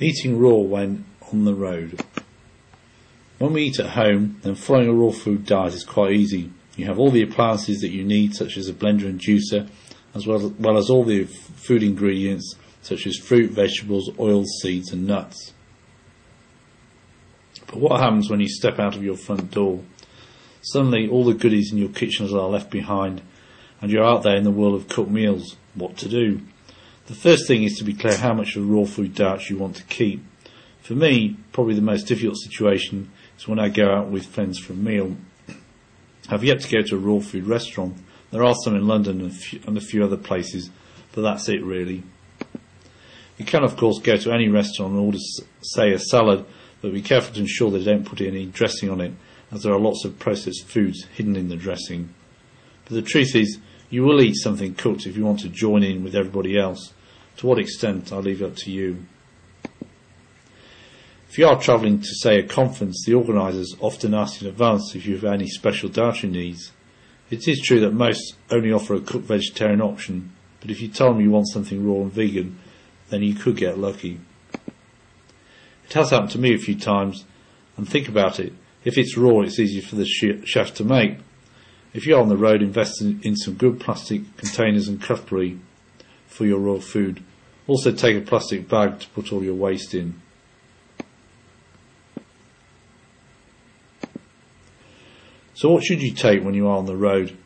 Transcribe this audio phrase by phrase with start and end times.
[0.00, 2.02] Eating raw when on the road.
[3.38, 6.50] When we eat at home, then following a raw food diet is quite easy.
[6.76, 9.68] You have all the appliances that you need, such as a blender and juicer,
[10.14, 14.92] as well as, well as all the food ingredients, such as fruit, vegetables, oils, seeds,
[14.92, 15.52] and nuts.
[17.66, 19.80] But what happens when you step out of your front door?
[20.62, 23.22] Suddenly, all the goodies in your kitchens are left behind,
[23.80, 25.56] and you're out there in the world of cooked meals.
[25.74, 26.40] What to do?
[27.06, 29.76] The first thing is to be clear how much of raw food diet you want
[29.76, 30.24] to keep.
[30.80, 34.72] For me, probably the most difficult situation is when I go out with friends for
[34.72, 35.16] a meal.
[36.30, 37.98] I've yet to go to a raw food restaurant.
[38.30, 40.70] There are some in London and a few, and a few other places,
[41.12, 42.02] but that's it really.
[43.36, 45.18] You can of course go to any restaurant and order,
[45.60, 46.46] say, a salad,
[46.80, 49.12] but be careful to ensure they don't put any dressing on it,
[49.52, 52.14] as there are lots of processed foods hidden in the dressing.
[52.86, 53.58] But the truth is,
[53.90, 56.92] you will eat something cooked if you want to join in with everybody else.
[57.38, 59.04] To what extent, I leave it up to you.
[61.28, 65.04] If you are travelling to, say, a conference, the organisers often ask in advance if
[65.04, 66.70] you have any special dietary needs.
[67.28, 70.30] It is true that most only offer a cooked vegetarian option,
[70.60, 72.58] but if you tell them you want something raw and vegan,
[73.10, 74.20] then you could get lucky.
[75.86, 77.24] It has happened to me a few times,
[77.76, 78.52] and think about it.
[78.84, 81.18] If it's raw, it's easy for the chef to make.
[81.94, 85.60] If you're on the road, invest in some good plastic containers and cutlery
[86.26, 87.22] for your raw food.
[87.68, 90.20] Also take a plastic bag to put all your waste in.
[95.54, 97.38] So what should you take when you are on the road?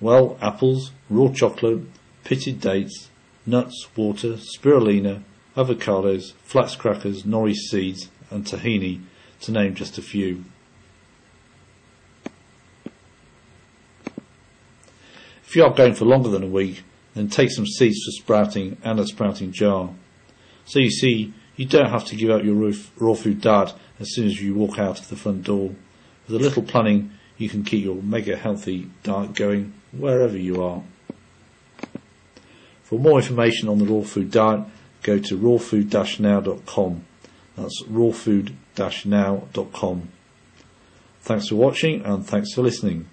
[0.00, 1.82] Well, apples, raw chocolate,
[2.24, 3.10] pitted dates,
[3.44, 5.22] nuts, water, spirulina,
[5.54, 9.02] avocados, flax crackers, nori seeds, and tahini,
[9.42, 10.46] to name just a few.
[15.50, 16.84] If you are going for longer than a week,
[17.14, 19.90] then take some seeds for sprouting and a sprouting jar.
[20.64, 24.28] So you see, you don't have to give up your raw food diet as soon
[24.28, 25.74] as you walk out of the front door.
[26.28, 30.84] With a little planning, you can keep your mega healthy diet going wherever you are.
[32.84, 34.66] For more information on the raw food diet,
[35.02, 37.04] go to rawfood-now.com.
[37.56, 40.08] That's rawfood-now.com.
[41.22, 43.08] Thanks for watching and thanks for listening.